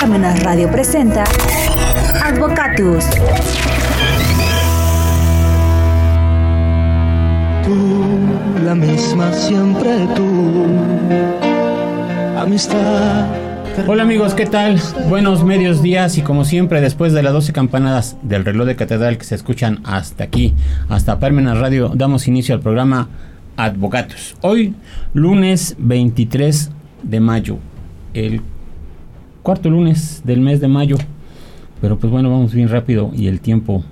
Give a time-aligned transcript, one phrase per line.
[0.00, 1.24] Carmenas Radio presenta
[2.22, 3.04] Advocatus.
[7.64, 10.66] Tú, la misma siempre tú.
[12.38, 13.26] Amistad.
[13.86, 14.78] Hola amigos, ¿qué tal?
[15.08, 19.16] Buenos medios días y como siempre después de las 12 campanadas del reloj de catedral
[19.16, 20.54] que se escuchan hasta aquí,
[20.90, 23.08] hasta Parmenas Radio, damos inicio al programa
[23.56, 24.36] Advocatus.
[24.42, 24.74] Hoy,
[25.14, 26.70] lunes 23
[27.02, 27.58] de mayo,
[28.14, 28.40] el
[29.42, 30.96] cuarto lunes del mes de mayo.
[31.80, 33.84] Pero pues bueno, vamos bien rápido y el tiempo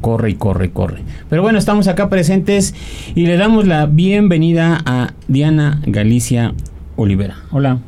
[0.00, 1.02] corre y corre y corre.
[1.28, 2.74] Pero bueno, estamos acá presentes
[3.14, 6.54] y le damos la bienvenida a Diana Galicia
[6.96, 7.36] Olivera.
[7.50, 7.78] Hola.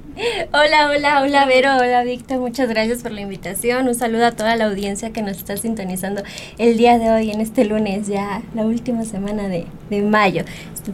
[0.52, 3.88] Hola, hola, hola Vero, hola Víctor, muchas gracias por la invitación.
[3.88, 6.22] Un saludo a toda la audiencia que nos está sintonizando
[6.58, 10.42] el día de hoy, en este lunes, ya la última semana de, de mayo.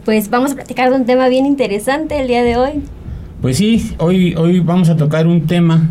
[0.05, 2.83] Pues vamos a platicar de un tema bien interesante el día de hoy.
[3.41, 5.89] Pues sí, hoy, hoy vamos a tocar un tema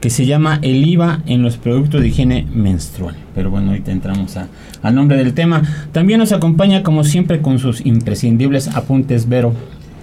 [0.00, 3.14] que se llama el IVA en los productos de higiene menstrual.
[3.34, 4.48] Pero bueno, ahorita entramos a,
[4.80, 5.62] al nombre del tema.
[5.92, 9.52] También nos acompaña como siempre con sus imprescindibles apuntes Vero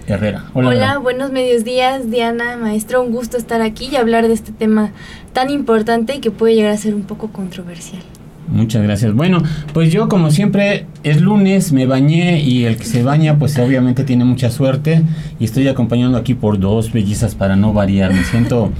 [0.06, 0.44] Herrera.
[0.54, 3.02] Hola, Hola buenos medios días, Diana, maestro.
[3.02, 4.92] Un gusto estar aquí y hablar de este tema
[5.32, 8.02] tan importante y que puede llegar a ser un poco controversial.
[8.48, 9.14] Muchas gracias.
[9.14, 9.42] Bueno,
[9.72, 14.04] pues yo como siempre es lunes, me bañé y el que se baña pues obviamente
[14.04, 15.02] tiene mucha suerte
[15.38, 18.12] y estoy acompañando aquí por dos bellezas para no variar.
[18.12, 18.70] Me siento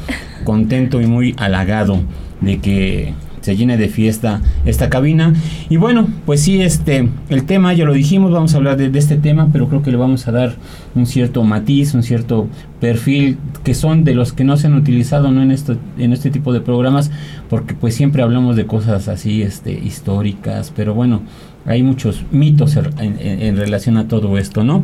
[0.45, 2.01] contento y muy halagado
[2.41, 3.15] de que
[3.45, 5.35] se llene de fiesta esta cabina.
[5.69, 9.17] Y bueno, pues sí, este, el tema ya lo dijimos, vamos a hablar de, este
[9.17, 10.55] tema, pero creo que le vamos a dar
[10.95, 12.49] un cierto matiz, un cierto
[12.81, 15.43] perfil, que son de los que no se han utilizado ¿no?
[15.43, 17.11] en, esto, en este tipo de programas,
[17.51, 21.21] porque pues siempre hablamos de cosas así este, históricas, pero bueno,
[21.67, 24.83] hay muchos mitos en, relación a todo esto, ¿no?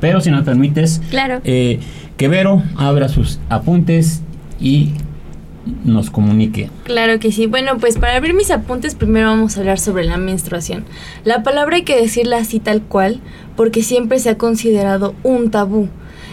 [0.00, 1.40] Pero si nos permites, claro.
[1.44, 1.78] Eh,
[2.16, 4.22] que Vero abra sus apuntes
[4.60, 4.90] y
[5.84, 6.70] nos comunique.
[6.84, 7.46] Claro que sí.
[7.46, 10.84] Bueno, pues para abrir mis apuntes primero vamos a hablar sobre la menstruación.
[11.24, 13.20] La palabra hay que decirla así tal cual
[13.56, 15.88] porque siempre se ha considerado un tabú.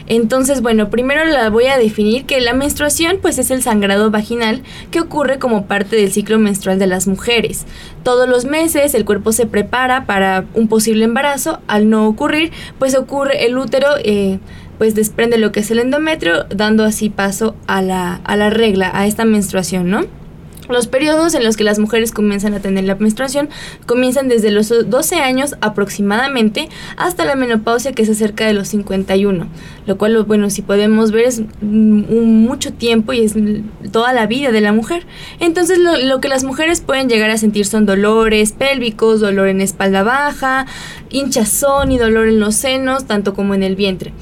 [0.07, 4.61] Entonces, bueno, primero la voy a definir que la menstruación pues es el sangrado vaginal
[4.91, 7.65] que ocurre como parte del ciclo menstrual de las mujeres.
[8.03, 11.59] Todos los meses el cuerpo se prepara para un posible embarazo.
[11.67, 13.87] Al no ocurrir, pues ocurre el útero...
[14.03, 14.39] Eh,
[14.77, 18.91] pues desprende lo que es el endometrio, dando así paso a la, a la regla,
[18.93, 20.05] a esta menstruación, ¿no?
[20.69, 23.49] Los periodos en los que las mujeres comienzan a tener la menstruación
[23.85, 29.47] comienzan desde los 12 años aproximadamente hasta la menopausia que es acerca de los 51,
[29.85, 33.33] lo cual, bueno, si podemos ver es mucho tiempo y es
[33.91, 35.05] toda la vida de la mujer.
[35.39, 39.59] Entonces lo, lo, que las mujeres pueden llegar a sentir son dolores pélvicos, dolor en
[39.59, 40.65] espalda baja,
[41.09, 44.13] hinchazón y dolor en los senos, tanto como en el vientre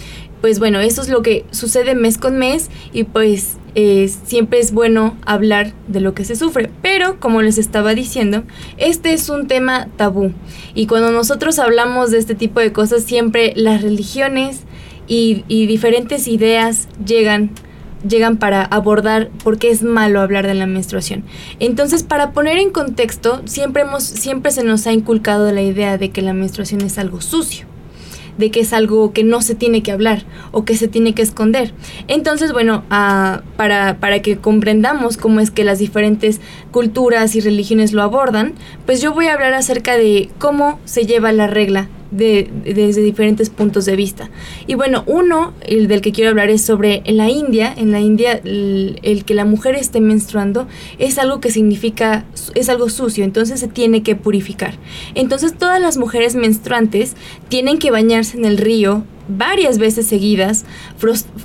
[0.41, 4.73] pues bueno, eso es lo que sucede mes con mes y pues eh, siempre es
[4.73, 6.69] bueno hablar de lo que se sufre.
[6.81, 8.43] Pero, como les estaba diciendo,
[8.77, 10.33] este es un tema tabú.
[10.73, 14.61] Y cuando nosotros hablamos de este tipo de cosas, siempre las religiones
[15.07, 17.51] y, diferentes ideas llegan
[18.07, 21.23] llegan para abordar por qué es malo hablar de la menstruación.
[21.59, 26.09] Entonces, para poner en contexto, siempre, hemos, siempre se nos ha inculcado la idea de
[26.09, 27.67] que la menstruación es algo sucio
[28.41, 31.21] de que es algo que no se tiene que hablar o que se tiene que
[31.21, 31.73] esconder.
[32.09, 36.41] Entonces, bueno, ah, para, para que comprendamos cómo es que las diferentes
[36.71, 38.53] culturas y religiones lo abordan,
[38.85, 43.49] pues yo voy a hablar acerca de cómo se lleva la regla de, desde diferentes
[43.49, 44.29] puntos de vista.
[44.67, 47.99] Y bueno, uno, el del que quiero hablar es sobre en la India, en la
[47.99, 50.67] India el, que la mujer esté menstruando
[50.99, 54.75] es algo que significa, es algo sucio, entonces se tiene que purificar.
[55.15, 57.15] Entonces todas las mujeres menstruantes
[57.49, 59.03] tienen que bañarse en el río
[59.37, 60.65] varias veces seguidas,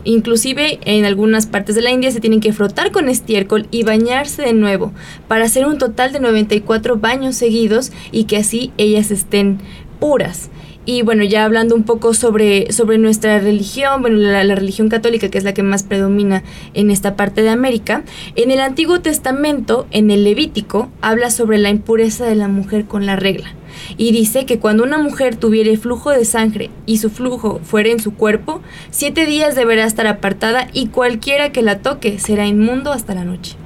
[0.04, 4.42] inclusive en algunas partes de la India se tienen que frotar con estiércol y bañarse
[4.42, 4.92] de nuevo
[5.28, 9.58] para hacer un total de 94 baños seguidos y que así ellas estén
[9.98, 10.50] puras.
[10.88, 15.36] Y bueno, ya hablando un poco sobre, sobre nuestra religión, bueno, la, religión católica, que
[15.36, 18.04] es la que más predomina en esta parte de América,
[18.36, 23.04] en el Antiguo Testamento, en el Levítico, habla sobre la impureza de la mujer con
[23.04, 23.52] la regla.
[23.96, 27.98] Y dice que cuando una mujer tuviere flujo de sangre y su flujo fuera en
[27.98, 33.12] su cuerpo, siete días deberá estar apartada y cualquiera que la toque será inmundo hasta
[33.14, 33.56] la noche.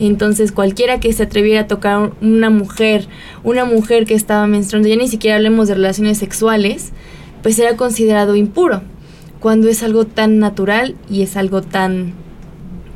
[0.00, 3.08] Entonces cualquiera que se atreviera a tocar una mujer,
[3.44, 6.92] una mujer que estaba menstruando, ya ni siquiera hablemos de relaciones sexuales,
[7.42, 8.82] pues era considerado impuro,
[9.40, 12.14] cuando es algo tan natural y es algo tan,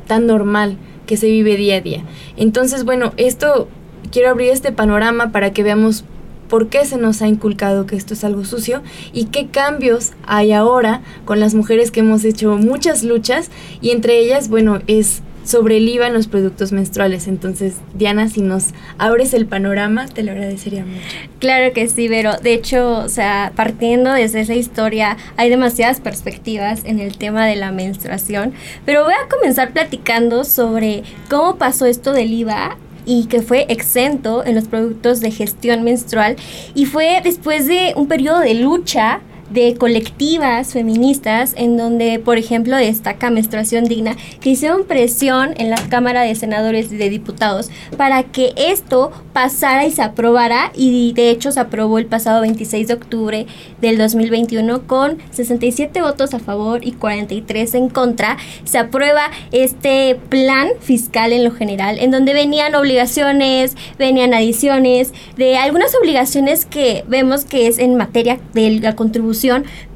[0.07, 2.03] tan normal que se vive día a día.
[2.37, 3.67] Entonces, bueno, esto
[4.11, 6.05] quiero abrir este panorama para que veamos
[6.49, 10.51] por qué se nos ha inculcado que esto es algo sucio y qué cambios hay
[10.51, 13.49] ahora con las mujeres que hemos hecho muchas luchas
[13.81, 17.27] y entre ellas, bueno, es sobre el IVA en los productos menstruales.
[17.27, 21.01] Entonces, Diana, si nos abres el panorama, te lo agradecería mucho.
[21.39, 26.83] Claro que sí, pero de hecho, o sea, partiendo desde esa historia, hay demasiadas perspectivas
[26.85, 28.53] en el tema de la menstruación,
[28.85, 34.45] pero voy a comenzar platicando sobre cómo pasó esto del IVA y que fue exento
[34.45, 36.37] en los productos de gestión menstrual
[36.73, 39.19] y fue después de un periodo de lucha
[39.53, 45.77] de colectivas feministas en donde, por ejemplo, destaca Menstruación Digna, que hicieron presión en la
[45.89, 51.29] Cámara de Senadores y de Diputados para que esto pasara y se aprobara y de
[51.29, 53.47] hecho se aprobó el pasado 26 de octubre
[53.79, 58.37] del 2021 con 67 votos a favor y 43 en contra.
[58.63, 65.57] Se aprueba este plan fiscal en lo general en donde venían obligaciones, venían adiciones de
[65.57, 69.42] algunas obligaciones que vemos que es en materia de la contribución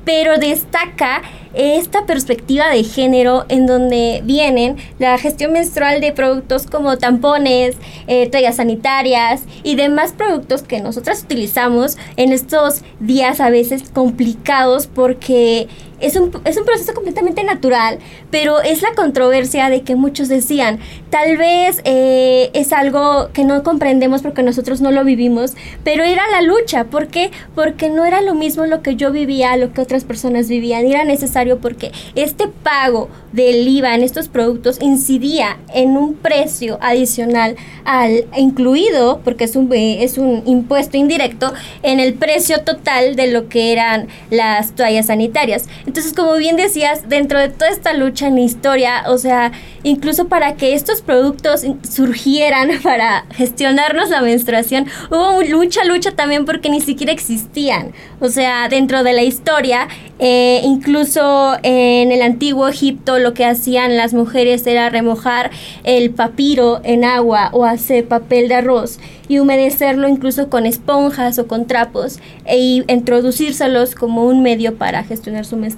[0.03, 1.21] pero destaca
[1.53, 7.75] esta perspectiva de género en donde vienen la gestión menstrual de productos como tampones,
[8.07, 14.87] eh, toallas sanitarias y demás productos que nosotras utilizamos en estos días a veces complicados
[14.87, 15.67] porque
[15.99, 17.99] es un, es un proceso completamente natural,
[18.31, 20.79] pero es la controversia de que muchos decían,
[21.09, 25.53] tal vez eh, es algo que no comprendemos porque nosotros no lo vivimos,
[25.83, 26.85] pero era la lucha.
[26.85, 27.31] ¿Por qué?
[27.55, 30.85] Porque no era lo mismo lo que yo vivía, lo que otras personas vivían.
[30.85, 37.55] Era necesario porque este pago del IVA en estos productos incidía en un precio adicional
[37.85, 41.53] al incluido, porque es un, eh, es un impuesto indirecto,
[41.83, 45.67] en el precio total de lo que eran las toallas sanitarias.
[45.87, 49.53] Entonces, como bien decías, dentro de toda esta lucha en la historia, o sea,
[49.83, 56.69] incluso para que estos productos surgieran para gestionarnos la menstruación, hubo mucha lucha también porque
[56.69, 57.93] ni siquiera existían.
[58.19, 59.87] O sea, dentro de la historia,
[60.19, 65.51] eh, incluso en el antiguo Egipto lo que hacían las mujeres era remojar
[65.85, 68.99] el papiro en agua o hacer papel de arroz
[69.29, 75.45] y humedecerlo incluso con esponjas o con trapos e introducírselos como un medio para gestionar
[75.45, 75.76] su menstruación.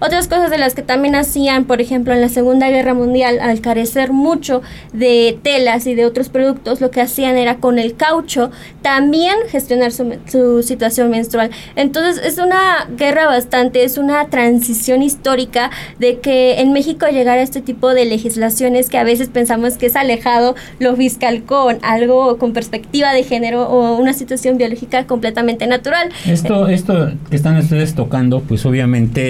[0.00, 3.60] Otras cosas de las que también hacían, por ejemplo, en la Segunda Guerra Mundial, al
[3.60, 4.62] carecer mucho
[4.92, 8.50] de telas y de otros productos, lo que hacían era con el caucho
[8.82, 11.50] también gestionar su, situación menstrual.
[11.76, 17.60] Entonces es una guerra bastante, es una transición histórica de que en México llegara este
[17.60, 22.52] tipo de legislaciones que a veces pensamos que es alejado lo fiscal con algo con
[22.52, 26.10] perspectiva de género o una situación biológica completamente natural.
[26.26, 29.21] Esto, esto que están ustedes tocando, pues obviamente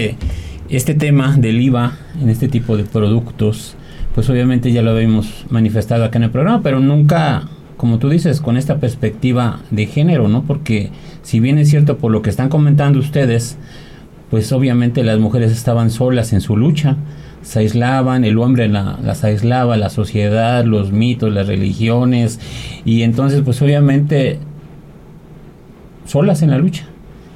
[0.69, 3.77] este tema del IVA en este tipo de productos,
[4.15, 8.41] pues obviamente ya lo habíamos manifestado acá en el programa, pero nunca, como tú dices,
[8.41, 10.43] con esta perspectiva de género, ¿no?
[10.43, 10.91] Porque
[11.23, 13.59] si bien es cierto por lo que están comentando ustedes,
[14.31, 16.97] pues obviamente las mujeres estaban solas en su lucha,
[17.43, 22.41] se aislaban, el hombre las aislaba, la sociedad, los mitos, las religiones,
[22.85, 24.39] y entonces pues obviamente
[26.07, 26.92] solas en la lucha.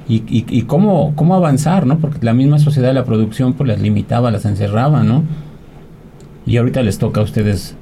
[0.09, 1.99] Y, y, y, cómo, cómo avanzar, ¿no?
[1.99, 5.23] Porque la misma sociedad de la producción pues las limitaba, las encerraba, ¿no?
[6.45, 7.75] Y ahorita les toca a ustedes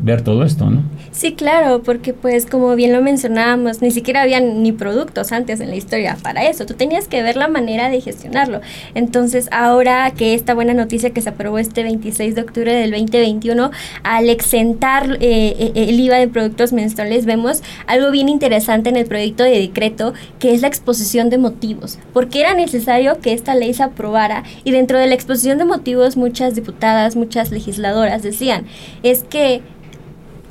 [0.00, 0.82] ver todo esto, ¿no?
[1.10, 5.70] Sí, claro, porque pues como bien lo mencionábamos, ni siquiera había ni productos antes en
[5.70, 6.66] la historia para eso.
[6.66, 8.60] Tú tenías que ver la manera de gestionarlo.
[8.94, 13.70] Entonces, ahora que esta buena noticia que se aprobó este 26 de octubre del 2021,
[14.02, 19.06] al exentar eh, eh, el IVA de productos menstruales, vemos algo bien interesante en el
[19.06, 21.98] proyecto de decreto, que es la exposición de motivos.
[22.12, 26.16] Porque era necesario que esta ley se aprobara y dentro de la exposición de motivos
[26.16, 28.66] muchas diputadas, muchas legisladoras decían,
[29.02, 29.62] es que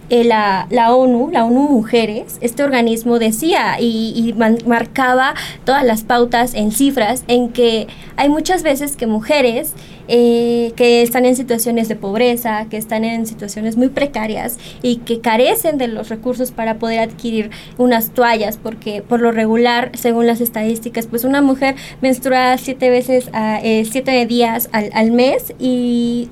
[0.09, 4.33] eh, la, ONU, la ONU Mujeres, este organismo decía y,
[4.65, 5.33] marcaba
[5.65, 9.73] todas las pautas en cifras en que hay muchas veces que mujeres
[10.07, 15.19] eh, que están en situaciones de pobreza, que están en situaciones muy precarias y que
[15.19, 20.39] carecen de los recursos para poder adquirir unas toallas, porque por lo regular, según las
[20.39, 26.29] estadísticas, pues una mujer menstrua siete veces, eh, siete días al mes y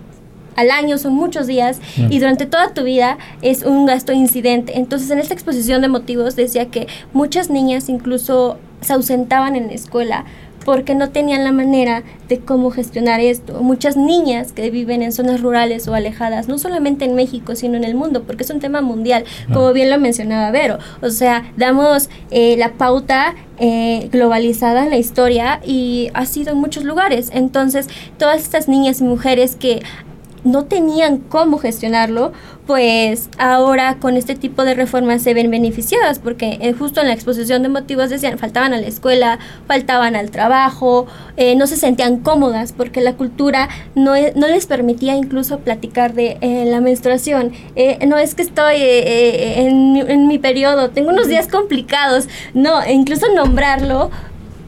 [0.55, 4.77] al año, son muchos días, y durante toda tu vida es un gasto incidente.
[4.77, 9.73] Entonces, en esta exposición de motivos decía que muchas niñas incluso se ausentaban en la
[9.73, 10.25] escuela
[10.65, 13.61] porque no tenían la manera de cómo gestionar esto.
[13.61, 17.83] Muchas niñas que viven en zonas rurales o alejadas, no solamente en México, sino en
[17.83, 20.79] el mundo, porque es un tema mundial, como bien lo mencionaba Vero.
[21.01, 26.57] O sea, damos eh, la pauta eh, globalizada en la historia y ha sido en
[26.57, 27.29] muchos lugares.
[27.31, 29.83] Entonces, todas estas niñas y mujeres que
[30.45, 32.31] no tenían cómo gestionarlo,
[32.67, 37.13] pues ahora con este tipo de reformas se ven beneficiadas porque eh, justo en la
[37.13, 42.17] exposición de motivos decían faltaban a la escuela, faltaban al trabajo, eh, no se sentían
[42.17, 47.51] cómodas porque la cultura no, e, no les permitía incluso platicar de eh, la menstruación.
[48.07, 54.11] no es que estoy en, en mi periodo, tengo unos días complicados, no, incluso nombrarlo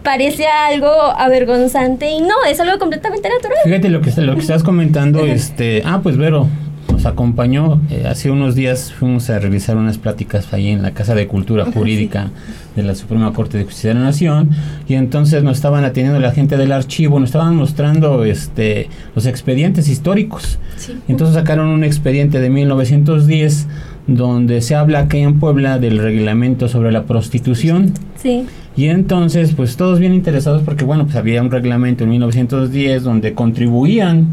[0.08, 0.88] parece algo
[1.18, 3.58] avergonzante y no, es algo completamente natural.
[3.66, 6.48] Fíjate lo que, lo que estás comentando, este, ah, pues Vero,
[6.90, 7.82] nos acompañó.
[7.92, 11.66] Eh, hace unos días fuimos a realizar unas pláticas ahí en la Casa de Cultura
[11.66, 12.32] Jurídica
[12.78, 14.52] de la Suprema Corte de Justicia de la Nación
[14.88, 19.90] y entonces nos estaban atendiendo la gente del archivo, nos estaban mostrando este los expedientes
[19.90, 20.58] históricos.
[21.10, 23.68] Entonces sacaron un expediente de 1910
[24.08, 27.92] donde se habla aquí en Puebla del reglamento sobre la prostitución.
[28.16, 28.46] Sí.
[28.78, 33.34] Y entonces, pues todos bien interesados porque, bueno, pues había un reglamento en 1910 donde
[33.34, 34.28] contribuían,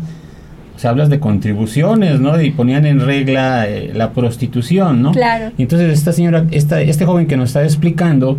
[0.76, 2.38] o sea, hablas de contribuciones, ¿no?
[2.38, 5.12] Y ponían en regla eh, la prostitución, ¿no?
[5.12, 5.50] Claro.
[5.56, 8.38] Y entonces esta señora, esta, este joven que nos está explicando,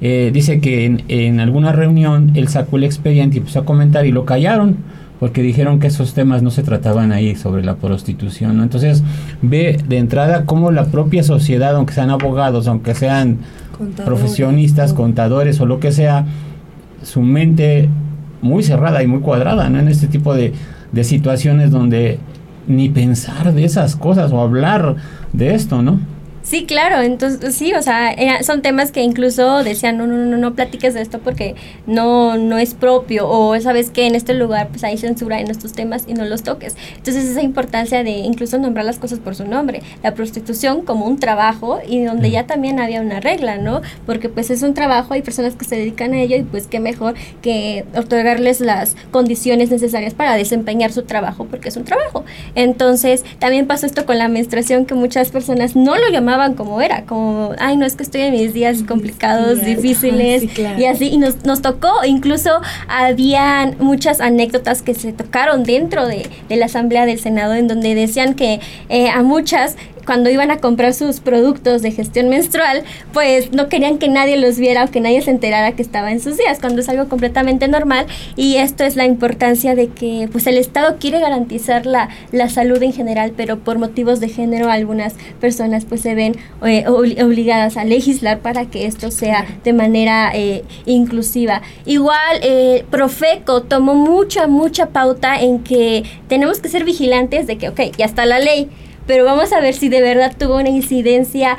[0.00, 4.06] eh, dice que en, en, alguna reunión él sacó el expediente y empezó a comentar
[4.06, 4.78] y lo callaron
[5.20, 8.62] porque dijeron que esos temas no se trataban ahí sobre la prostitución, ¿no?
[8.62, 9.02] Entonces
[9.42, 13.38] ve de entrada cómo la propia sociedad, aunque sean abogados, aunque sean
[14.04, 16.26] profesionistas, contadores o lo que sea,
[17.02, 17.88] su mente
[18.42, 19.78] muy cerrada y muy cuadrada, ¿no?
[19.78, 20.52] En este tipo de,
[20.92, 22.18] de situaciones donde
[22.66, 24.96] ni pensar de esas cosas o hablar
[25.32, 25.98] de esto, ¿no?
[26.48, 30.54] Sí, claro, entonces sí, o sea, son temas que incluso decían, no, no, no, no
[30.54, 34.82] platiques de esto porque no, no es propio, o sabes que en este lugar pues
[34.82, 36.74] hay censura en estos temas y no los toques.
[36.96, 41.18] Entonces esa importancia de incluso nombrar las cosas por su nombre, la prostitución como un
[41.18, 43.82] trabajo y donde ya también había una regla, ¿no?
[44.06, 46.80] Porque pues es un trabajo, hay personas que se dedican a ello y pues qué
[46.80, 47.12] mejor
[47.42, 52.24] que otorgarles las condiciones necesarias para desempeñar su trabajo porque es un trabajo.
[52.54, 57.04] Entonces también pasó esto con la menstruación que muchas personas no lo llamaban como era,
[57.04, 60.44] como, ay, no es que estoy en mis días complicados, difíciles
[60.78, 62.50] y así, y nos, nos tocó, incluso
[62.88, 67.94] habían muchas anécdotas que se tocaron dentro de, de la Asamblea del Senado en donde
[67.94, 69.76] decían que eh, a muchas
[70.08, 74.58] cuando iban a comprar sus productos de gestión menstrual, pues no querían que nadie los
[74.58, 77.68] viera o que nadie se enterara que estaba en sus días, cuando es algo completamente
[77.68, 78.06] normal.
[78.34, 82.82] Y esto es la importancia de que pues el Estado quiere garantizar la, la salud
[82.82, 85.12] en general, pero por motivos de género algunas
[85.42, 90.64] personas pues se ven eh, obligadas a legislar para que esto sea de manera eh,
[90.86, 91.60] inclusiva.
[91.84, 97.68] Igual, eh, Profeco tomó mucha, mucha pauta en que tenemos que ser vigilantes de que,
[97.68, 98.70] ok, ya está la ley,
[99.08, 101.56] pero vamos a ver si de verdad tuvo una incidencia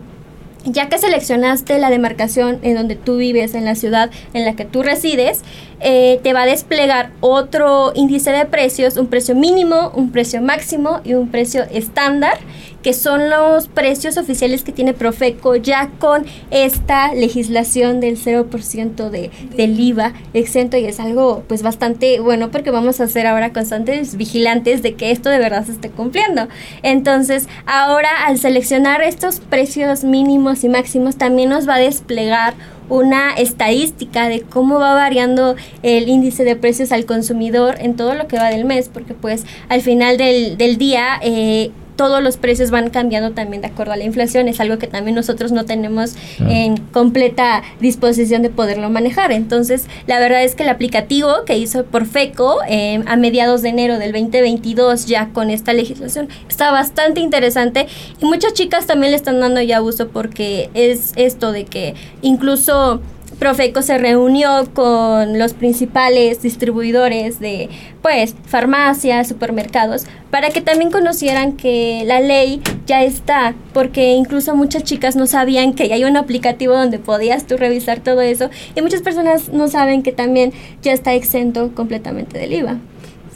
[0.66, 4.66] ya que seleccionaste la demarcación en donde tú vives, en la ciudad en la que
[4.66, 5.42] tú resides,
[5.82, 11.02] eh, te va a desplegar otro índice de precios, un precio mínimo, un precio máximo
[11.04, 12.38] y un precio estándar,
[12.84, 19.32] que son los precios oficiales que tiene Profeco ya con esta legislación del 0% de,
[19.56, 24.18] del IVA exento y es algo pues bastante bueno porque vamos a ser ahora constantes
[24.18, 26.48] vigilantes de que esto de verdad se esté cumpliendo.
[26.84, 32.54] Entonces, ahora al seleccionar estos precios mínimos y máximos también nos va a desplegar
[32.90, 38.28] una estadística de cómo va variando el índice de precios al consumidor en todo lo
[38.28, 42.72] que va del mes, porque pues al final del, del día eh, todos los precios
[42.72, 44.48] van cambiando también de acuerdo a la inflación.
[44.48, 49.32] Es algo que también nosotros no tenemos en completa disposición de poderlo manejar.
[49.32, 53.70] Entonces, la verdad es que el aplicativo que hizo por FECO eh, a mediados de
[53.70, 57.88] enero del 2022, ya con esta legislación, está bastante interesante
[58.20, 63.02] y muchas chicas también le están dando ya uso porque es esto de que incluso
[63.40, 67.70] Profeco se reunió con los principales distribuidores de
[68.02, 74.84] pues farmacias, supermercados, para que también conocieran que la ley ya está, porque incluso muchas
[74.84, 78.82] chicas no sabían que ya hay un aplicativo donde podías tú revisar todo eso y
[78.82, 82.78] muchas personas no saben que también ya está exento completamente del IVA.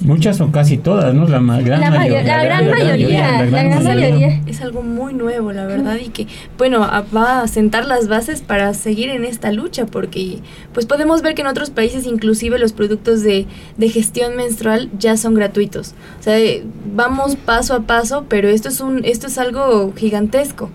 [0.02, 1.28] Muchas o casi todas, ¿no?
[1.28, 4.42] La, ma- gran La mayo- mayo- la gran mayoría, la gran mayoría.
[4.46, 6.28] Es algo muy nuevo, la verdad, y que,
[6.58, 6.82] bueno,
[7.16, 10.40] va a sentar las bases para seguir en esta lucha, porque
[10.74, 15.18] pues podemos ver que en otros países inclusive los productos de, de gestión menstrual ya
[15.18, 15.96] son gratuitos.
[16.20, 16.64] O sea, eh,
[16.96, 20.70] vamos paso a paso, pero esto es, un, esto es algo gigantesco.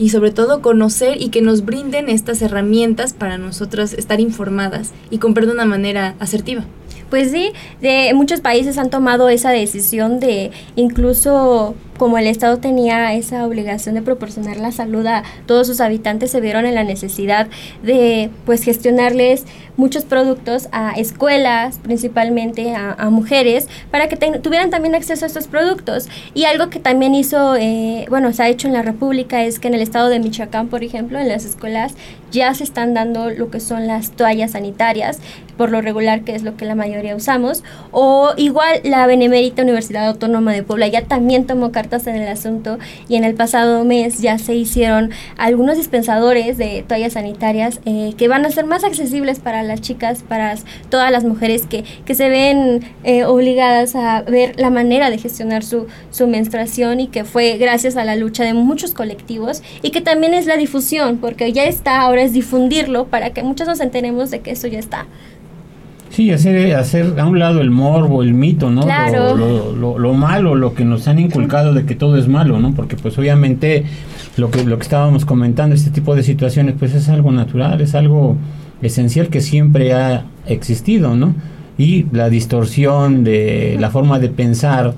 [0.00, 5.18] Y sobre todo conocer y que nos brinden estas herramientas para nosotras estar informadas y
[5.18, 6.64] comprar de una manera asertiva.
[7.10, 13.12] Pues sí, de muchos países han tomado esa decisión de incluso como el Estado tenía
[13.14, 17.48] esa obligación de proporcionar la salud a todos sus habitantes, se vieron en la necesidad
[17.82, 19.44] de pues gestionarles
[19.76, 26.08] muchos productos a escuelas, principalmente a, mujeres, para que tuvieran también acceso a estos productos.
[26.34, 29.68] Y algo que también hizo, eh, bueno, se ha hecho en la República es que
[29.68, 31.94] en el estado de Michoacán, por ejemplo, en las escuelas
[32.30, 35.20] ya se están dando lo que son las toallas sanitarias,
[35.56, 40.06] por lo regular, que es lo que la mayoría usamos, o igual la Benemérita Universidad
[40.06, 42.78] Autónoma de Puebla ya también tomó cartas en el asunto
[43.08, 48.28] y en el pasado mes ya se hicieron algunos dispensadores de toallas sanitarias eh, que
[48.28, 50.54] van a ser más accesibles para las chicas, para
[50.90, 55.64] todas las mujeres que, que se ven eh, obligadas a ver la manera de gestionar
[55.64, 60.00] su, su menstruación y que fue gracias a la lucha de muchos colectivos y que
[60.00, 64.30] también es la difusión, porque ya está, ahora es difundirlo para que muchos nos enteremos
[64.30, 65.06] de que eso ya está.
[66.18, 68.80] Sí, hacer, hacer a un lado el morbo, el mito, ¿no?
[68.82, 69.36] Claro.
[69.36, 72.58] Lo, lo, lo- lo malo, lo que nos han inculcado de que todo es malo,
[72.58, 72.74] ¿no?
[72.74, 73.84] Porque pues obviamente
[74.36, 77.94] lo que, lo que estábamos comentando, este tipo de situaciones, pues es algo natural, es
[77.94, 78.34] algo
[78.82, 81.36] esencial que siempre ha existido, ¿no?
[81.78, 84.94] Y la distorsión de la forma de pensar,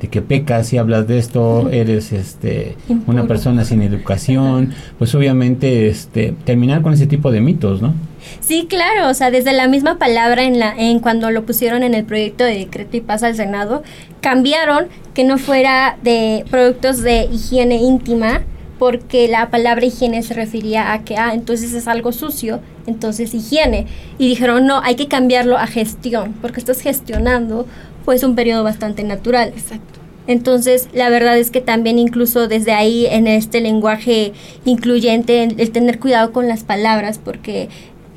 [0.00, 2.76] de que pecas si hablas de esto, eres este
[3.06, 7.94] una persona sin educación, pues obviamente este terminar con ese tipo de mitos, ¿no?
[8.40, 11.94] Sí, claro, o sea, desde la misma palabra en la en cuando lo pusieron en
[11.94, 13.82] el proyecto de decreto y pasa al Senado,
[14.20, 18.42] cambiaron que no fuera de productos de higiene íntima,
[18.78, 23.86] porque la palabra higiene se refería a que ah, entonces es algo sucio, entonces higiene.
[24.18, 27.66] Y dijeron, "No, hay que cambiarlo a gestión, porque estás gestionando
[28.04, 30.00] pues un periodo bastante natural." Exacto.
[30.26, 34.32] Entonces, la verdad es que también incluso desde ahí en este lenguaje
[34.64, 37.68] incluyente, el, tener cuidado con las palabras, porque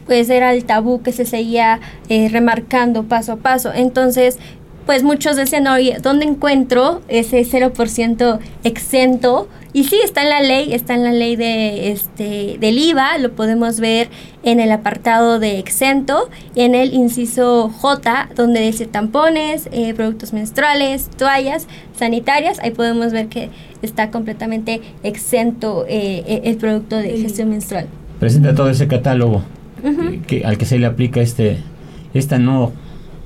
[0.06, 3.72] pues era el tabú que se seguía eh, remarcando paso a paso.
[3.74, 4.38] Entonces,
[4.86, 9.48] pues muchos decían, oye, ¿dónde encuentro ese 0% exento?
[9.76, 13.32] Y sí, está en la ley, está en la ley de, este, del IVA, lo
[13.32, 14.08] podemos ver
[14.44, 21.10] en el apartado de exento, en el inciso J, donde dice tampones, eh, productos menstruales,
[21.18, 23.50] toallas sanitarias, ahí podemos ver que
[23.82, 27.88] está completamente exento eh, eh, el producto de gestión menstrual.
[28.20, 29.42] presenta todo ese catálogo
[30.28, 31.58] que- al que se le aplica este
[32.14, 32.72] esta no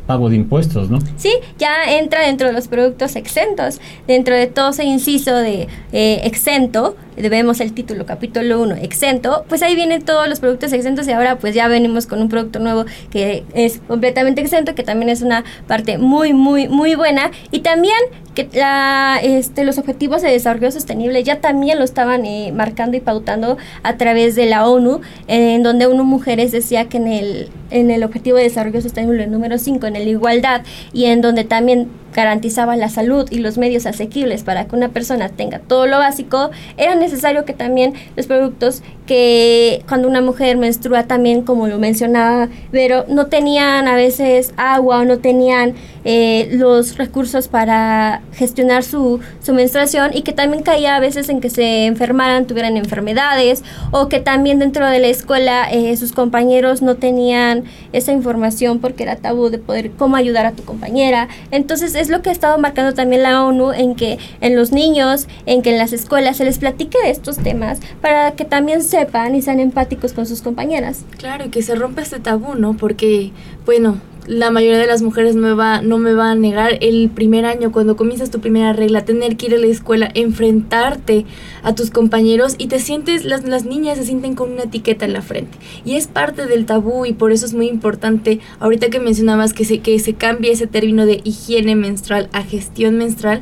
[0.07, 0.99] pago de impuestos, ¿no?
[1.17, 3.79] Sí, ya entra dentro de los productos exentos.
[4.07, 9.63] Dentro de todo ese inciso de eh, exento, vemos el título, capítulo 1, exento, pues
[9.63, 12.85] ahí vienen todos los productos exentos y ahora pues ya venimos con un producto nuevo
[13.09, 17.31] que es completamente exento, que también es una parte muy, muy, muy buena.
[17.51, 17.97] Y también
[18.37, 22.99] que la, este, los objetivos de desarrollo sostenible ya también lo estaban eh, marcando y
[22.99, 27.89] pautando a través de la ONU, en donde ONU Mujeres decía que en el, en
[27.89, 30.61] el objetivo de desarrollo sostenible número 5, en el igualdad,
[30.93, 35.29] y en donde también garantizaba la salud y los medios asequibles para que una persona
[35.29, 41.03] tenga todo lo básico, era necesario que también los productos que cuando una mujer menstrua
[41.03, 46.97] también, como lo mencionaba Vero, no tenían a veces agua o no tenían eh, los
[46.97, 51.85] recursos para gestionar su, su menstruación y que también caía a veces en que se
[51.85, 57.63] enfermaran, tuvieran enfermedades o que también dentro de la escuela eh, sus compañeros no tenían
[57.93, 61.27] esa información porque era tabú de poder cómo ayudar a tu compañera.
[61.51, 65.27] Entonces es lo que ha estado marcando también la ONU en que en los niños,
[65.45, 69.35] en que en las escuelas se les platique de estos temas para que también sepan
[69.35, 71.03] y sean empáticos con sus compañeras.
[71.17, 72.75] Claro, y que se rompa este tabú, ¿no?
[72.75, 73.31] Porque,
[73.65, 77.45] bueno, la mayoría de las mujeres me, va, no me va a negar el primer
[77.45, 81.25] año, cuando comienzas tu primera regla, tener que ir a la escuela, enfrentarte
[81.63, 85.13] a tus compañeros y te sientes, las, las niñas se sienten con una etiqueta en
[85.13, 85.57] la frente.
[85.85, 89.65] Y es parte del tabú y por eso es muy importante, ahorita que mencionabas que
[89.65, 93.41] se, que se cambie ese término de higiene menstrual a gestión menstrual,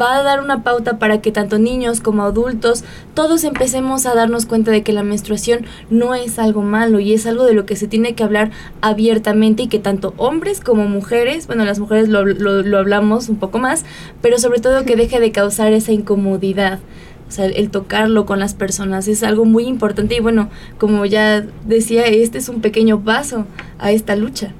[0.00, 4.46] va a dar una pauta para que tanto niños como adultos, todos empecemos a darnos
[4.46, 7.76] cuenta de que la menstruación no es algo malo y es algo de lo que
[7.76, 12.24] se tiene que hablar abiertamente y que tanto hombres como mujeres, bueno, las mujeres lo,
[12.24, 13.84] lo, hablamos un poco más,
[14.20, 16.80] pero sobre todo que deje de causar esa incomodidad.
[17.26, 21.44] O sea, el, tocarlo con las personas es algo muy importante y bueno, como ya
[21.66, 23.46] decía, este es un pequeño paso
[23.78, 24.52] a esta lucha.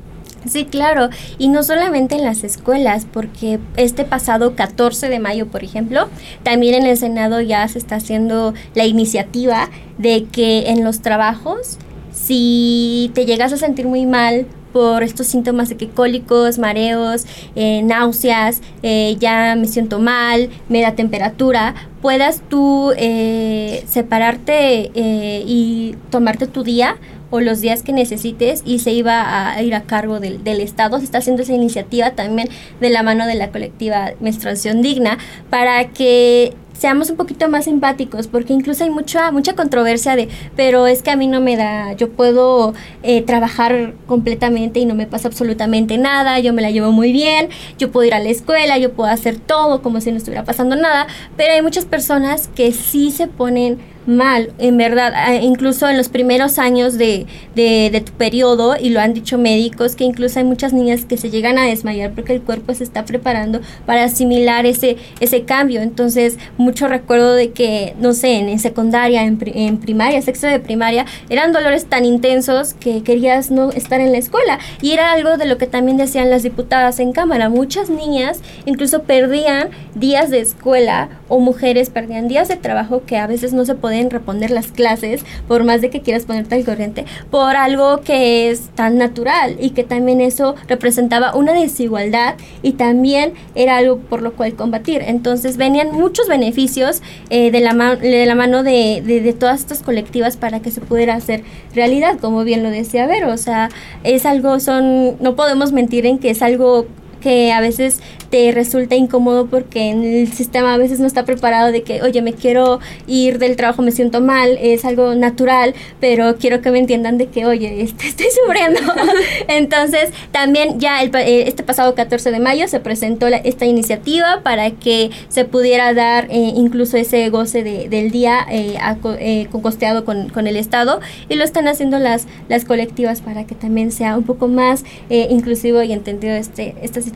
[0.47, 5.65] Sí, claro, y no solamente en las escuelas, porque este pasado 14 de mayo, por
[5.65, 6.09] ejemplo,
[6.43, 11.79] también en el Senado ya se está haciendo la iniciativa de que en los trabajos,
[12.13, 17.83] si te llegas a sentir muy mal por estos síntomas de que cólicos, mareos, eh,
[17.85, 26.49] náuseas, eh, ya me siento mal, me da temperatura, puedas tú eh, separarte y tomarte
[26.49, 26.97] tu día
[27.35, 30.99] o los días que necesites y se iba a ir a cargo del, del, Estado.
[30.99, 32.49] Se está haciendo esa iniciativa también
[32.81, 35.19] de la mano de la colectiva Menstruación Digna
[35.51, 40.87] para que seamos un poquito más empáticos, porque incluso hay mucha, mucha controversia de, pero
[40.87, 45.07] es que a mí no me da, yo puedo eh, trabajar completamente y no me
[45.07, 48.79] pasa absolutamente nada, yo me la llevo muy bien, yo puedo ir a la escuela,
[48.79, 52.73] yo puedo hacer todo como si no estuviera pasando nada, pero hay muchas personas que
[52.73, 58.77] sí se ponen mal, en verdad, incluso en los primeros años de, de, tu periodo,
[58.79, 62.13] y lo han dicho médicos, que incluso hay muchas niñas que se llegan a desmayar
[62.13, 65.81] porque el cuerpo se está preparando para asimilar ese, ese cambio.
[65.81, 71.07] Entonces, mucho recuerdo de que, no sé, en, secundaria, en, en, primaria, sexto de primaria,
[71.29, 74.59] eran dolores tan intensos que querías no estar en la escuela.
[74.83, 77.49] Y era algo de lo que también decían las diputadas en Cámara.
[77.49, 83.27] Muchas niñas incluso perdían días de escuela o mujeres perdían días de trabajo que a
[83.27, 87.05] veces no se podían responder las clases, por más de que quieras ponerte al corriente,
[87.31, 93.35] por algo que es tan natural y que también eso representaba una desigualdad y también
[93.55, 95.03] era algo por lo cual combatir.
[95.07, 99.83] Entonces venían muchos beneficios eh, de, la de la mano de, de, de, todas estas
[99.83, 101.43] colectivas para que se pudiera hacer
[101.75, 103.69] realidad, como bien lo decía Vero, o sea,
[104.03, 106.87] es algo, son, no podemos mentir en que es algo
[107.25, 111.83] que a veces te resulta incómodo porque el sistema a veces no está preparado de
[111.83, 116.61] que, oye, me quiero ir del trabajo, me siento mal, es algo natural, pero quiero
[116.61, 118.81] que me entiendan de que, oye, este, estoy sufriendo.
[119.49, 124.71] Entonces, también ya el, eh, este pasado 14 de mayo se presentó esta iniciativa para
[124.73, 128.77] que se pudiera dar eh, incluso ese goce de, del día eh,
[129.19, 133.55] eh, costeado con, con, el Estado y lo están haciendo las, las colectivas para que
[133.55, 137.14] también sea un poco más eh, inclusivo y entendido este, esta situación.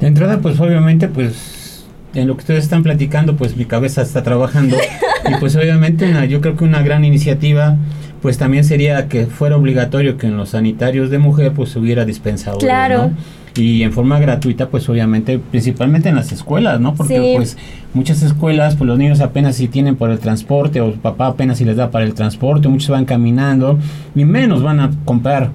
[0.00, 4.22] De entrada, pues obviamente, pues en lo que ustedes están platicando, pues mi cabeza está
[4.22, 4.76] trabajando
[5.30, 7.76] y pues obviamente una, yo creo que una gran iniciativa
[8.20, 12.64] pues también sería que fuera obligatorio que en los sanitarios de mujer pues hubiera dispensadores,
[12.64, 13.08] claro.
[13.08, 13.12] ¿no?
[13.54, 16.94] Y en forma gratuita, pues obviamente, principalmente en las escuelas, ¿no?
[16.94, 17.32] Porque Sí.
[17.36, 17.58] pues
[17.92, 21.64] muchas escuelas, pues los niños apenas si tienen por el transporte, o papá apenas si
[21.66, 23.78] les da para el transporte, muchos van caminando,
[24.14, 25.50] y menos van a comprar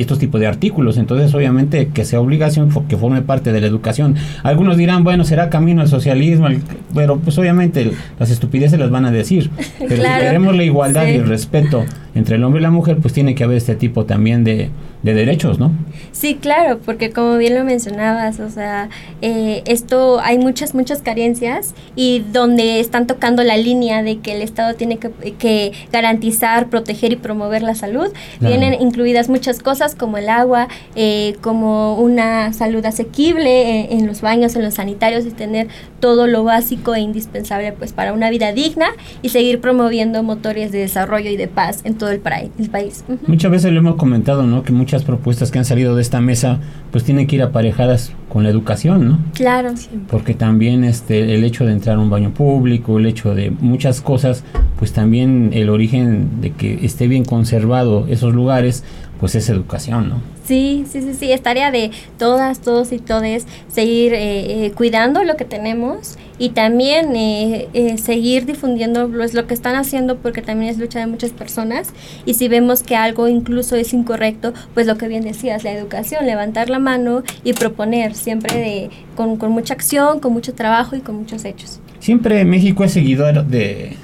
[0.00, 0.96] estos tipos de artículos.
[0.98, 4.14] Entonces, obviamente, que sea obligación, que forme parte de la educación.
[4.42, 6.62] Algunos dirán, bueno, será camino al socialismo, el-
[6.94, 9.50] pero pues obviamente las estupideces las van a decir.
[9.78, 10.20] Pero Claro.
[10.20, 11.10] si queremos la igualdad Sí.
[11.12, 14.04] y el respeto entre el hombre y la mujer, pues tiene que haber este tipo
[14.04, 14.70] también de,
[15.02, 15.72] de derechos, ¿no?
[16.12, 18.88] Sí, claro, porque como bien lo mencionabas, o sea,
[19.22, 24.42] eh, esto hay muchas, muchas carencias y donde están tocando la línea de que el
[24.42, 28.56] Estado tiene que, que garantizar, proteger y promover la salud, Claro.
[28.56, 34.20] vienen incluidas muchas cosas como el agua, eh, como una salud asequible eh, en los
[34.20, 35.68] baños, en los sanitarios y tener
[36.00, 38.88] todo lo básico e indispensable pues para una vida digna
[39.22, 42.20] y seguir promoviendo motores de desarrollo y de paz en todo el,
[42.58, 43.04] el país.
[43.26, 44.64] Muchas veces lo hemos comentado, ¿no?
[44.64, 46.58] Que muchas propuestas que han salido de esta mesa,
[46.90, 49.18] pues tienen que ir aparejadas con la educación, ¿no?
[49.34, 49.74] Claro.
[50.08, 54.00] porque también este el hecho de entrar a un baño público, el hecho de muchas
[54.00, 54.44] cosas,
[54.78, 58.82] pues también el origen de que esté bien conservado esos lugares,
[59.20, 60.39] pues es educación, ¿no?
[60.50, 65.22] Sí, sí, sí, sí, es tarea de todas, todos y todes seguir eh, eh, cuidando
[65.22, 70.42] lo que tenemos y también eh, eh, seguir difundiendo pues, lo que están haciendo porque
[70.42, 71.90] también es lucha de muchas personas
[72.26, 76.26] y si vemos que algo incluso es incorrecto, pues lo que bien decías, la educación,
[76.26, 81.00] levantar la mano y proponer siempre de, con, con mucha acción, con mucho trabajo y
[81.00, 81.78] con muchos hechos.
[82.00, 83.96] Siempre México es seguidor de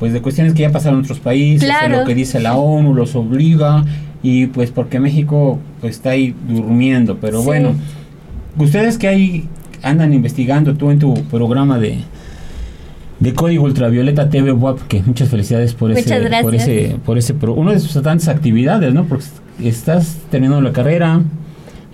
[0.00, 2.00] pues de cuestiones que ya pasaron en otros países, Claro.
[2.00, 3.84] lo que dice la ONU los obliga
[4.28, 7.44] y pues porque México pues está ahí durmiendo, pero Sí.
[7.46, 7.74] bueno,
[8.58, 9.44] ustedes que ahí
[9.82, 11.98] andan investigando tú en tu programa de
[13.20, 16.62] de Código Ultravioleta TV WAP, que muchas felicidades por Muchas ese por gracias.
[16.68, 19.04] ese por ese pro- una de sus tantas actividades, ¿no?
[19.04, 19.24] Porque
[19.62, 21.22] estás terminando la carrera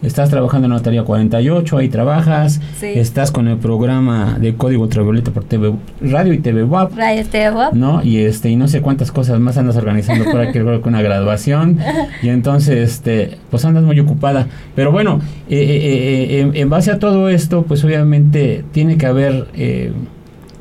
[0.02, 2.86] estás trabajando en la Notaría 48, ahí trabajas, Sí.
[2.94, 7.50] estás con el programa de Código Ultravioleta por TV, Radio y TV WAP, Radio TV
[7.50, 7.72] WAP.
[7.74, 8.02] ¿no?
[8.02, 11.02] Y este y no sé cuántas cosas más andas organizando por aquí, creo que una
[11.02, 11.78] graduación
[12.22, 14.46] y entonces este pues andas muy ocupada.
[14.74, 19.06] Pero bueno, eh, eh, eh, en, en base a todo esto, pues obviamente tiene que
[19.06, 19.46] haber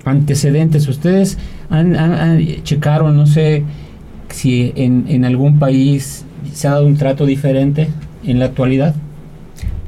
[0.06, 0.88] antecedentes.
[0.88, 1.38] Ustedes
[1.70, 3.64] han, han- han- checaron, no sé
[4.30, 7.88] si en, en algún país se ha dado un trato diferente
[8.26, 8.96] en la actualidad.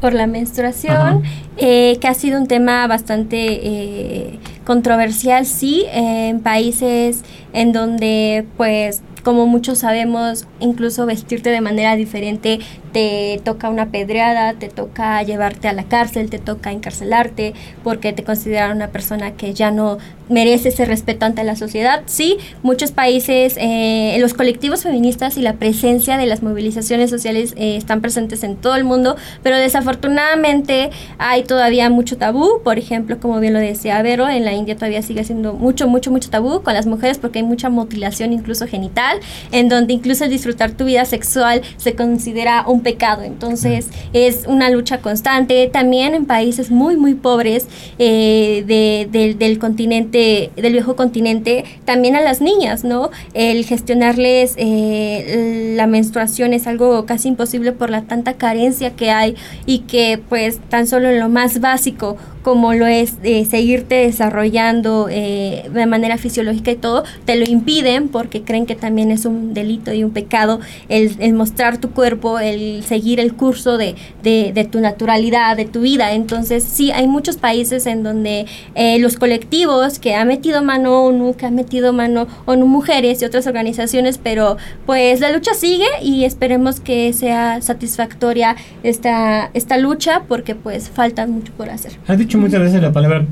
[0.03, 1.23] Por la menstruación,
[1.55, 9.01] eh, que ha sido un tema bastante eh, controversial, sí, en países en donde, pues,
[9.23, 12.59] como muchos sabemos, incluso vestirte de manera diferente
[12.93, 17.53] te toca una pedreada, te toca llevarte a la cárcel, te toca encarcelarte
[17.83, 19.97] porque te consideran una persona que ya no
[20.29, 22.03] merece ese respeto ante la sociedad.
[22.05, 27.75] Sí, muchos países, eh, los colectivos feministas y la presencia de las movilizaciones sociales eh,
[27.75, 32.61] están presentes en todo el mundo, pero desafortunadamente hay todavía mucho tabú.
[32.63, 36.11] Por ejemplo, como bien lo decía Vero, en la India todavía sigue siendo mucho, mucho,
[36.11, 39.19] mucho tabú con las mujeres porque hay mucha mutilación incluso genital,
[39.51, 43.23] en donde incluso el disfrutar tu vida sexual se considera un pecado.
[43.23, 45.67] Entonces es una lucha constante.
[45.71, 47.67] También en países muy, muy pobres
[47.99, 53.09] eh, de- del- del continente, del viejo continente, también a las niñas, ¿no?
[53.33, 59.35] El gestionarles eh, la menstruación es algo casi imposible por la tanta carencia que hay
[59.65, 65.07] y que pues tan solo en lo más básico como lo es eh, seguirte desarrollando
[65.09, 69.53] eh, de manera fisiológica y todo, te lo impiden porque creen que también es un
[69.53, 74.51] delito y un pecado el, el mostrar tu cuerpo, el seguir el curso de, de-
[74.53, 76.13] de tu naturalidad, de tu vida.
[76.13, 81.35] Entonces sí, hay muchos países en donde eh, los colectivos que ha metido mano ONU,
[81.35, 86.23] que ha metido mano ONU Mujeres y otras organizaciones, pero pues la lucha sigue y
[86.23, 91.91] esperemos que sea satisfactoria esta, esta lucha porque pues falta mucho por hacer.
[92.07, 93.25] Has dicho muchas veces la palabra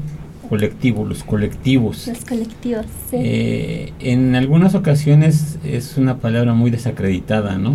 [0.49, 2.07] colectivo, los colectivos.
[2.07, 3.15] Los colectivos, sí.
[3.19, 7.73] Eh, en algunas ocasiones es una palabra muy desacreditada, ¿no?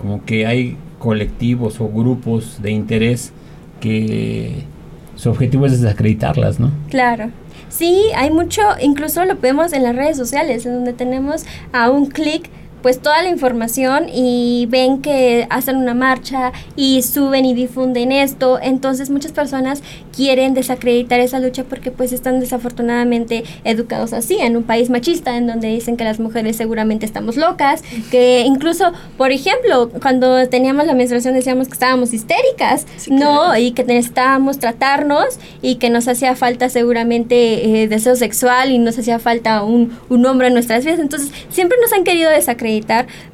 [0.00, 3.32] Como que hay colectivos o grupos de interés
[3.80, 4.64] que
[5.16, 6.70] su objetivo es desacreditarlas, ¿no?
[6.88, 7.30] Claro.
[7.68, 12.06] Sí, hay mucho, incluso lo vemos en las redes sociales, en donde tenemos a un
[12.06, 12.48] clic
[12.82, 18.58] pues toda la información y ven que hacen una marcha y suben y difunden esto,
[18.62, 19.82] entonces muchas personas
[20.14, 25.46] quieren desacreditar esa lucha porque pues están desafortunadamente educados así en un país machista en
[25.46, 30.94] donde dicen que las mujeres seguramente estamos locas, que incluso, por ejemplo, cuando teníamos la
[30.94, 33.56] menstruación decíamos que estábamos histéricas, Sí, no, claro.
[33.58, 38.98] y que necesitábamos tratarnos y que nos hacía falta seguramente eh, deseo sexual y nos
[38.98, 41.00] hacía falta un, un hombre en nuestras vidas.
[41.00, 42.69] Entonces, siempre nos han querido desacreditar,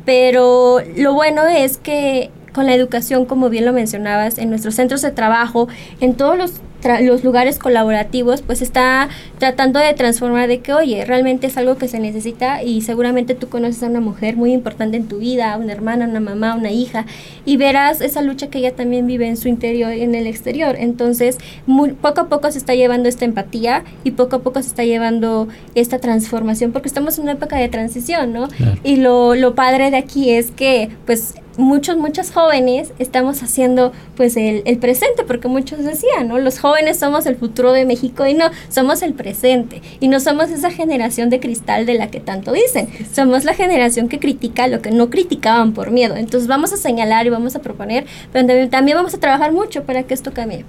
[0.04, 5.02] pero lo bueno es que con la educación, como bien lo mencionabas, en nuestros centros
[5.02, 5.68] de trabajo,
[6.00, 6.52] en todos los,
[6.86, 11.76] tra- los lugares colaborativos, pues está tratando de transformar de que, oye, realmente es algo
[11.76, 15.56] que se necesita y seguramente tú conoces a una mujer muy importante en tu vida,
[15.56, 17.06] una hermana, una mamá, una hija,
[17.44, 20.76] y verás esa lucha que ella también vive en su interior y en el exterior.
[20.78, 24.68] Entonces, muy, poco a poco se está llevando esta empatía y poco a poco se
[24.68, 28.48] está llevando esta transformación, porque estamos en una época de transición, ¿no?
[28.48, 28.78] Claro.
[28.84, 34.36] Y lo, lo padre de aquí es que, pues, muchos, muchas jóvenes estamos haciendo, pues,
[34.36, 36.38] el, el presente, porque muchos decían, ¿no?
[36.38, 39.82] Los jóvenes somos el futuro de México y no, somos el presente.
[40.00, 42.88] Y no somos esa generación de cristal de la que tanto dicen.
[43.12, 46.16] Somos la generación que critica lo que no criticaban por miedo.
[46.16, 50.02] Entonces, vamos a señalar y vamos a proponer, pero también, vamos a trabajar mucho para
[50.04, 50.64] que esto cambie.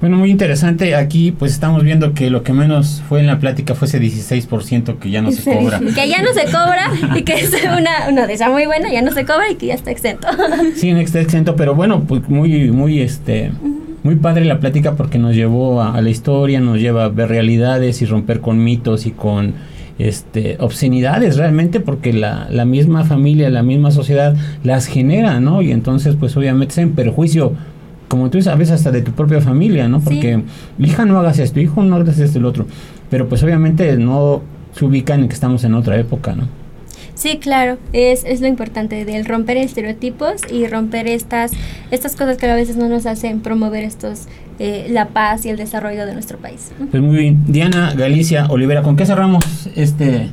[0.00, 0.94] Bueno, muy interesante.
[0.94, 4.98] Aquí pues estamos viendo que lo que menos fue en la plática fue ese 16%
[4.98, 5.80] que ya no se cobra.
[5.94, 9.02] Que ya no se cobra y que es una, una de esas muy buena, ya
[9.02, 10.28] no se cobra y que ya está exento.
[10.76, 13.50] Sí, no está exento, pero bueno, pues muy, muy, este,
[14.02, 17.28] muy padre la plática porque nos llevó a, a la historia, nos lleva a ver
[17.28, 19.54] realidades y romper con mitos y con,
[19.98, 25.60] este, obscenidades realmente porque la, la misma familia, la misma sociedad las genera, ¿no?
[25.60, 27.52] Y entonces, pues obviamente es en perjuicio,
[28.06, 29.98] como tú sabes, hasta de tu propia familia, ¿no?
[29.98, 30.04] Sí.
[30.04, 30.42] Porque,
[30.78, 32.66] hija, no hagas esto, hijo, no hagas esto, el otro.
[33.10, 36.44] Pero pues obviamente no se ubican en que estamos en otra época, ¿no?
[37.18, 41.50] Sí, claro, es, es lo importante del romper estereotipos y romper estas,
[41.90, 44.26] estas cosas que a veces no nos hacen promover estos
[44.60, 46.70] eh, la paz y el desarrollo de nuestro país.
[46.92, 47.42] Pues muy bien.
[47.48, 50.28] Diana, Galicia, Olivera, ¿con qué cerramos este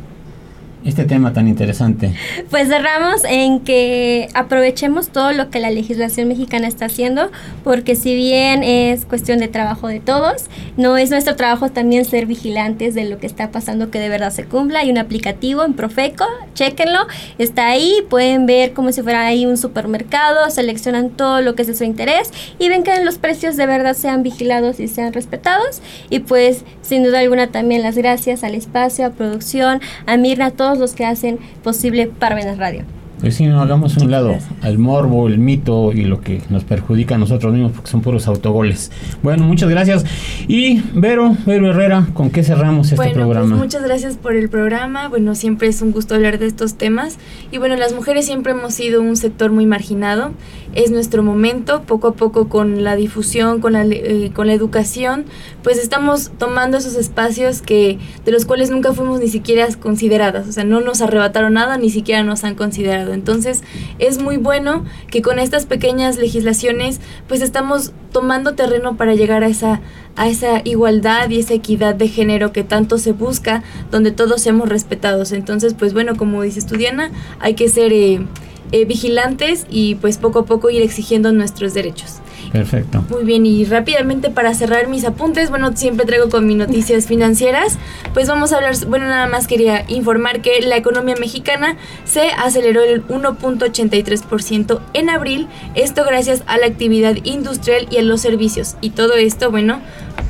[0.85, 2.13] este tema tan interesante?
[2.49, 7.31] Pues cerramos en que aprovechemos todo lo que la legislación mexicana está haciendo,
[7.63, 10.45] porque si bien es cuestión de trabajo de todos,
[10.77, 14.31] no es nuestro trabajo también ser vigilantes de lo que está pasando, que de verdad
[14.31, 14.79] se cumpla.
[14.79, 16.99] Hay un aplicativo en Profeco, chequenlo,
[17.39, 21.67] está ahí, pueden ver como si fuera ahí un supermercado, seleccionan todo lo que es
[21.67, 25.81] de su interés y ven que los precios de verdad sean vigilados y sean respetados.
[26.11, 30.51] Y pues sin duda alguna también las gracias al espacio, a producción, a Mirna, a
[30.51, 32.83] todos los que hacen posible Parmenas Radio.
[33.19, 37.15] Pues sí, no hagamos un lado al morbo, el mito y lo que nos perjudica
[37.15, 38.91] a nosotros mismos porque son puros autogoles.
[39.23, 40.05] Bueno, muchas gracias.
[40.47, 43.55] Y Vero, Vero Herrera, ¿con qué cerramos este bueno, pues programa?
[43.55, 45.07] muchas gracias por el programa.
[45.07, 47.17] Bueno, siempre es un gusto hablar de estos temas.
[47.51, 50.31] Y bueno, las mujeres siempre hemos sido un sector muy marginado.
[50.73, 55.25] Es nuestro momento, poco a poco con la difusión, con la, eh, con la educación,
[55.63, 60.47] pues estamos tomando esos espacios que de los cuales nunca fuimos ni siquiera consideradas.
[60.47, 63.14] O sea, no nos arrebataron nada, ni siquiera nos han considerado.
[63.15, 63.63] Entonces
[63.97, 69.47] es muy bueno que con estas pequeñas legislaciones pues estamos tomando terreno para llegar a
[69.47, 69.81] esa,
[70.15, 74.69] a esa igualdad y esa equidad de género que tanto se busca, donde todos seamos
[74.69, 75.31] respetados.
[75.31, 78.25] Entonces pues bueno, como dice Estudiana, hay que ser eh,
[78.71, 82.21] eh, vigilantes y pues poco a poco ir exigiendo nuestros derechos.
[82.55, 83.03] Perfecto.
[83.09, 87.77] Muy bien, y rápidamente para cerrar mis apuntes, bueno, siempre traigo con mis noticias financieras,
[88.13, 92.81] pues vamos a hablar, bueno, nada más quería informar que la economía mexicana se aceleró
[92.81, 98.91] el 1.83% en abril, esto gracias a la actividad industrial y a los servicios, y
[98.91, 99.81] todo esto, bueno,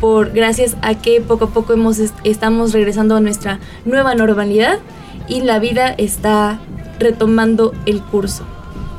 [0.01, 4.79] por gracias a que poco a poco hemos, estamos regresando a nuestra nueva normalidad
[5.27, 6.59] y la vida está
[6.97, 8.47] retomando el curso.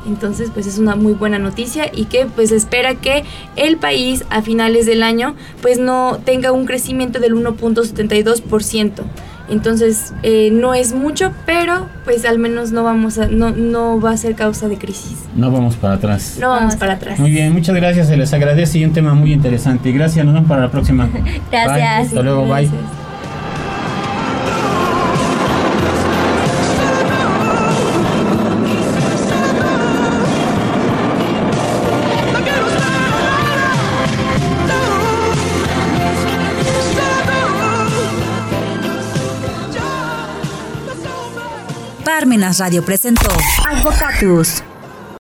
[0.07, 3.23] Entonces, pues es una muy buena noticia y que pues espera que
[3.55, 9.03] el país a finales del año pues no tenga un crecimiento del 1.72%.
[9.49, 14.11] Entonces, eh, no es mucho, pero pues al menos no vamos a no no va
[14.11, 15.17] a ser causa de crisis.
[15.35, 16.37] No vamos para atrás.
[16.39, 17.17] No vamos para atrás.
[17.17, 19.91] Muy bien, muchas gracias, se les agradece y un tema muy interesante.
[19.91, 21.09] Gracias, nos vemos para la próxima.
[21.51, 21.77] Gracias.
[21.77, 22.07] Bye.
[22.07, 22.69] Hasta luego, bye.
[42.27, 43.29] Parmenas Radio presentó
[43.65, 44.61] Advocatus.